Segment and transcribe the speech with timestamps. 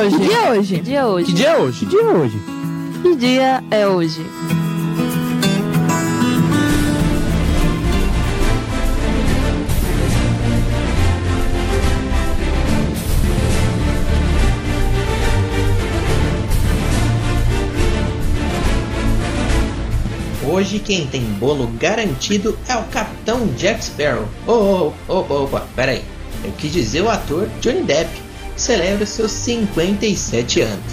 [0.00, 0.16] hoje?
[0.16, 0.74] Que dia é hoje?
[0.74, 1.26] Que dia é hoje?
[1.26, 1.78] Que dia é hoje?
[1.78, 2.40] Que dia é hoje?
[3.02, 4.26] Que dia é hoje?
[20.52, 24.26] Hoje quem tem bolo garantido é o Capitão Jack Sparrow.
[24.46, 26.02] Oh, oh, opa, opa, peraí.
[26.42, 28.10] Eu quis dizer o ator Johnny Depp,
[28.60, 30.92] celebra seus 57 anos.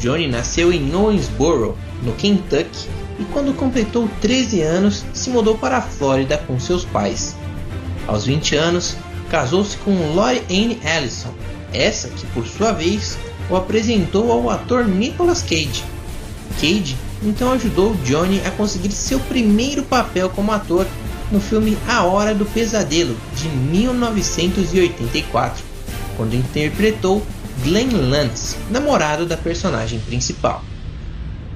[0.00, 5.82] Johnny nasceu em Owensboro, no Kentucky, e quando completou 13 anos se mudou para a
[5.82, 7.34] Flórida com seus pais.
[8.06, 8.96] Aos 20 anos,
[9.30, 11.34] casou-se com Lori Ann Allison,
[11.72, 15.84] essa que por sua vez o apresentou ao ator Nicolas Cage.
[16.60, 20.86] Cage então ajudou Johnny a conseguir seu primeiro papel como ator
[21.30, 25.64] no filme A Hora do Pesadelo de 1984,
[26.16, 27.24] quando interpretou
[27.64, 30.62] Glenn Lantz, namorado da personagem principal.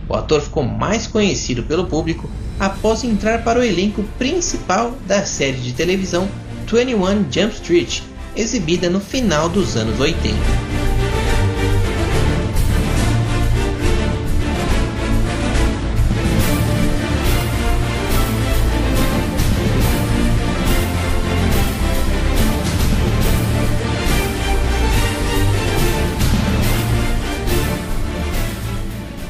[0.09, 5.59] O ator ficou mais conhecido pelo público após entrar para o elenco principal da série
[5.59, 6.29] de televisão
[6.67, 8.01] 21 Jump Street,
[8.35, 10.70] exibida no final dos anos 80.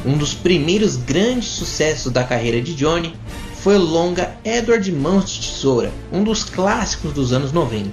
[0.05, 3.15] Um dos primeiros grandes sucessos da carreira de Johnny
[3.56, 7.91] foi o longa Edward Mãos de Tesoura, um dos clássicos dos anos 90.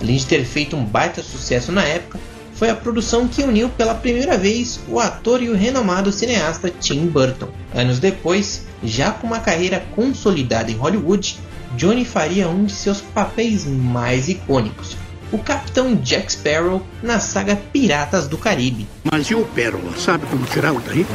[0.00, 2.20] Além de ter feito um baita sucesso na época,
[2.54, 7.06] foi a produção que uniu pela primeira vez o ator e o renomado cineasta Tim
[7.06, 7.48] Burton.
[7.74, 11.36] Anos depois, já com uma carreira consolidada em Hollywood,
[11.76, 14.96] Johnny faria um de seus papéis mais icônicos,
[15.30, 18.86] o Capitão Jack Sparrow na saga Piratas do Caribe.
[19.10, 19.96] Mas e o Pérola?
[19.96, 21.06] Sabe como tirá-lo daí?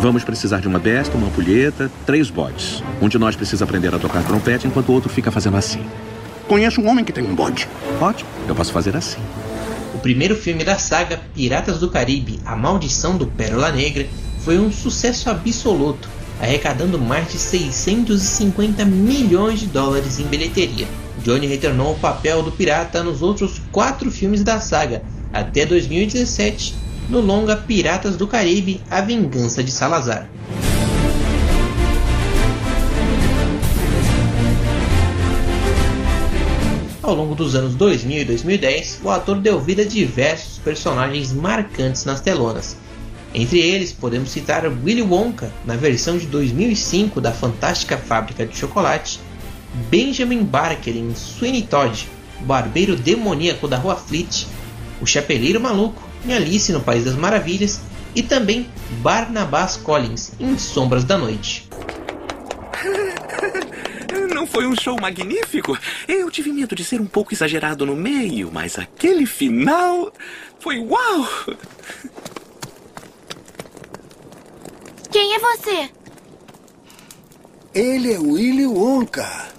[0.00, 2.82] Vamos precisar de uma besta, uma ampulheta, três bodes.
[3.00, 5.82] Um de nós precisa aprender a tocar trompete enquanto o outro fica fazendo assim.
[6.46, 7.66] Conheço um homem que tem um bode.
[8.00, 9.20] Ótimo, eu posso fazer assim.
[9.94, 14.06] O primeiro filme da saga Piratas do Caribe, A Maldição do Pérola Negra,
[14.44, 16.06] foi um sucesso absoluto,
[16.38, 20.86] arrecadando mais de 650 milhões de dólares em bilheteria.
[21.24, 25.02] Johnny retornou ao papel do pirata nos outros quatro filmes da saga,
[25.32, 26.76] até 2017,
[27.08, 30.28] no longa Piratas do Caribe: A Vingança de Salazar.
[37.02, 42.04] Ao longo dos anos 2000 e 2010, o ator deu vida a diversos personagens marcantes
[42.04, 42.76] nas telonas.
[43.34, 49.20] Entre eles, podemos citar Willy Wonka, na versão de 2005 da Fantástica Fábrica de Chocolate,
[49.90, 52.08] Benjamin Barker em Sweeney Todd,
[52.40, 54.46] o barbeiro demoníaco da Rua Fleet,
[55.00, 57.80] o Chapeleiro Maluco em Alice no País das Maravilhas
[58.14, 58.68] e também
[59.02, 61.68] Barnabas Collins em Sombras da Noite.
[64.32, 65.76] Não foi um show magnífico?
[66.06, 70.12] Eu tive medo de ser um pouco exagerado no meio, mas aquele final
[70.60, 71.26] foi uau!
[75.10, 75.90] Quem é você?
[77.74, 79.53] Ele é Willy Wonka.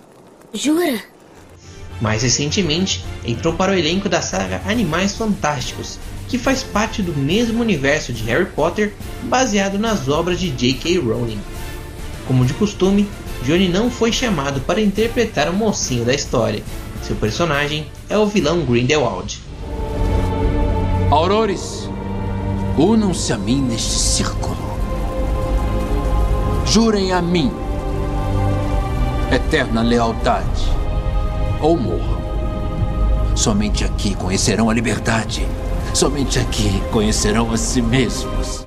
[0.56, 1.00] Jura?
[2.00, 7.62] Mais recentemente, entrou para o elenco da saga Animais Fantásticos, que faz parte do mesmo
[7.62, 8.94] universo de Harry Potter,
[9.24, 11.00] baseado nas obras de J.K.
[11.00, 11.42] Rowling.
[12.28, 13.08] Como de costume,
[13.44, 16.64] Johnny não foi chamado para interpretar o mocinho da história.
[17.04, 19.40] Seu personagem é o vilão Grindelwald.
[21.12, 21.88] Aurores,
[22.78, 24.56] unam-se a mim neste círculo.
[26.66, 27.52] Jurem a mim
[29.36, 30.72] eterna lealdade
[31.62, 32.24] ou morram.
[33.36, 35.46] Somente aqui conhecerão a liberdade.
[35.94, 38.66] Somente aqui conhecerão a si mesmos.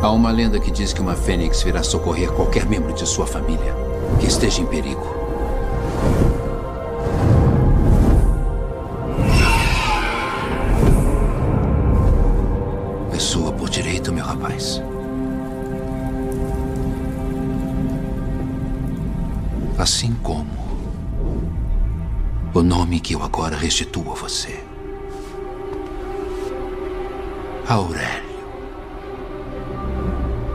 [0.00, 3.74] Há uma lenda que diz que uma fênix virá socorrer qualquer membro de sua família
[4.18, 5.17] que esteja em perigo.
[19.78, 20.50] Assim como
[22.52, 24.60] o nome que eu agora restituo a você.
[27.68, 28.48] Aurélio.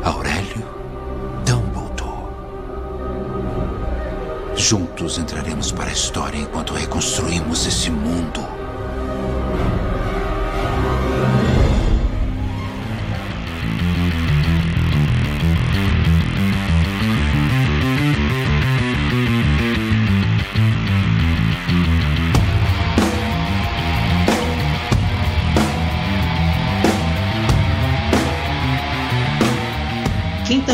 [0.03, 0.65] Aurélio
[1.45, 2.27] Dumbledore.
[4.57, 8.52] Juntos entraremos para a história enquanto reconstruímos esse mundo.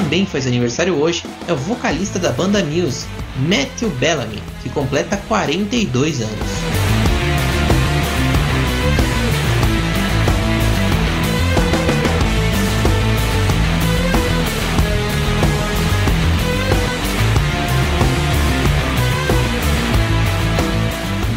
[0.10, 3.06] Também faz aniversário hoje é o vocalista da banda Muse,
[3.48, 6.34] Matthew Bellamy, que completa 42 anos.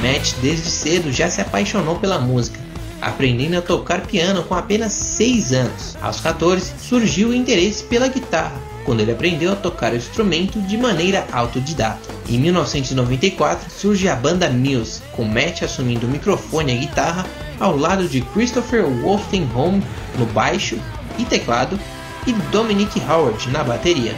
[0.00, 2.58] Matt desde cedo já se apaixonou pela música,
[3.02, 5.96] aprendendo a tocar piano com apenas 6 anos.
[6.00, 10.78] Aos 14, surgiu o interesse pela guitarra, quando ele aprendeu a tocar o instrumento de
[10.78, 12.08] maneira autodidata.
[12.28, 17.26] Em 1994 surge a banda Muse, com Matt assumindo o microfone e a guitarra
[17.58, 19.82] ao lado de Christopher Wolstenholme
[20.19, 20.78] no baixo
[21.19, 21.78] e teclado
[22.26, 24.14] e Dominic Howard na bateria.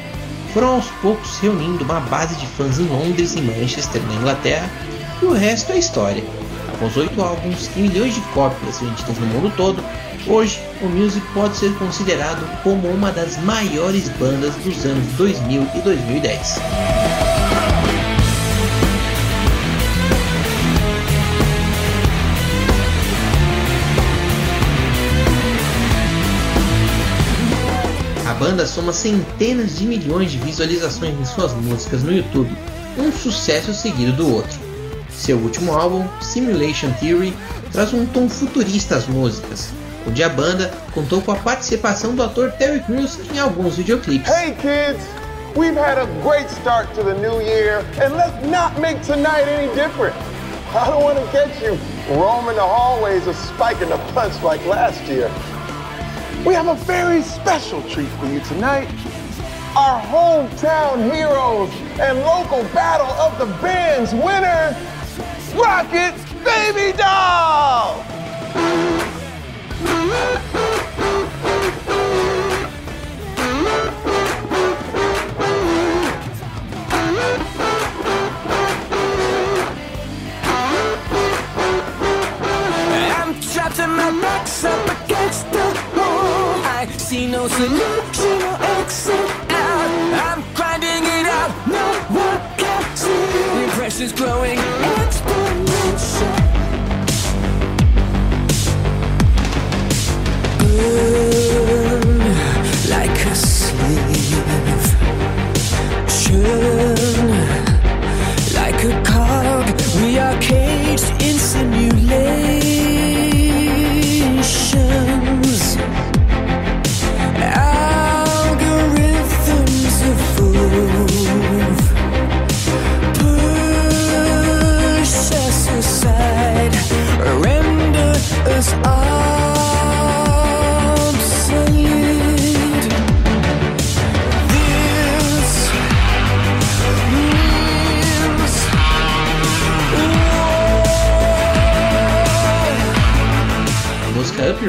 [0.53, 4.71] Foram aos poucos reunindo uma base de fãs em Londres e Manchester, na Inglaterra,
[5.21, 6.23] e o resto é história.
[6.85, 9.83] Após oito álbuns e milhões de cópias vendidas no mundo todo,
[10.27, 15.81] hoje o Music pode ser considerado como uma das maiores bandas dos anos 2000 e
[15.81, 16.59] 2010.
[28.27, 32.55] A banda soma centenas de milhões de visualizações em suas músicas no YouTube,
[32.99, 34.64] um sucesso seguido do outro.
[35.17, 37.35] Seu último álbum, Simulation Theory,
[37.73, 39.71] traz um tom futurista às músicas,
[40.07, 44.29] onde a banda contou com a participação do ator Terry Crews em alguns videoclipes.
[44.29, 45.03] Hey kids,
[45.57, 49.73] we've had a great start to the new year, and let's not make tonight any
[49.75, 50.15] different.
[50.75, 51.79] I don't want to catch you
[52.11, 55.31] roaming the hallways or spiking the punch like last year.
[56.45, 58.89] We have a very special treat for you tonight.
[59.77, 64.77] Our hometown heroes and local battle of the bands winner,
[65.55, 66.15] Rocket
[66.45, 68.03] Baby Doll!
[83.17, 85.59] I'm trapped and my back's up against the
[85.97, 86.65] wall.
[86.65, 89.91] I see no solution or exit out.
[90.27, 93.09] I'm grinding it out, no one can see.
[93.09, 94.59] The pressure's growing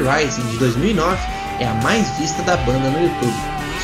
[0.06, 1.18] Uprising de 2009
[1.58, 3.34] é a mais vista da banda no YouTube,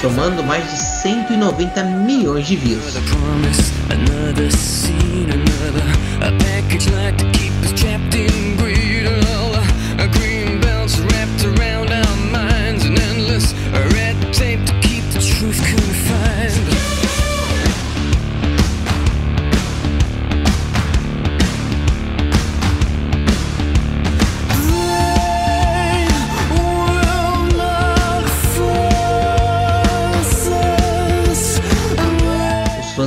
[0.01, 2.97] somando mais de 190 milhões de views.
[2.97, 5.83] Another promise, another scene, another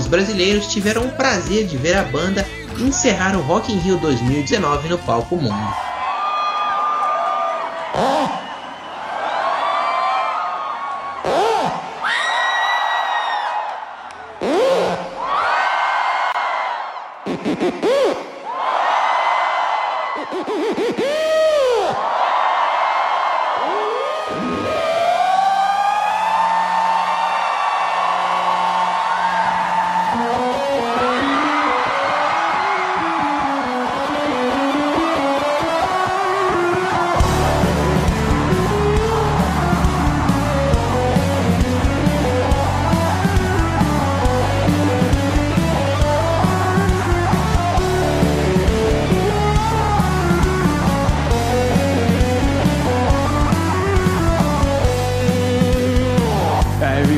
[0.07, 2.45] Brasileiros tiveram o prazer de ver a banda
[2.79, 5.94] encerrar o Rock in Rio 2019 no palco mundo.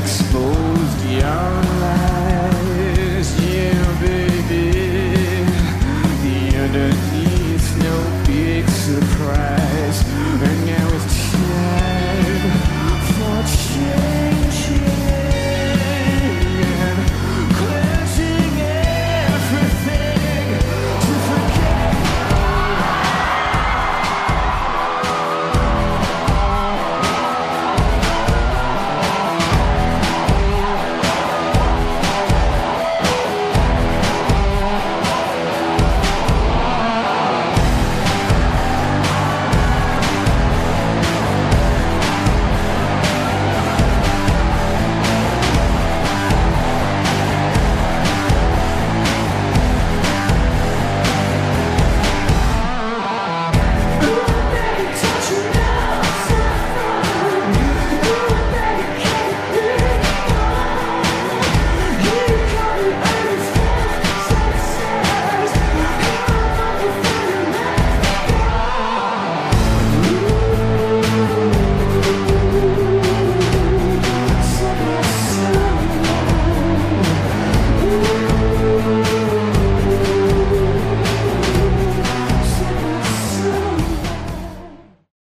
[0.08, 1.77] exposed young.